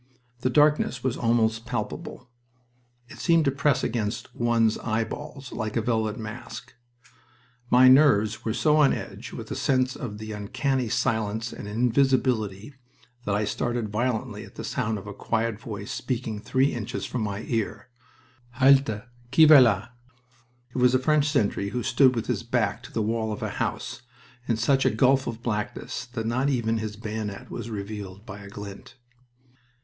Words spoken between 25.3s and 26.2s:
blackness